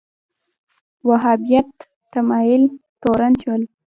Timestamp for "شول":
3.41-3.61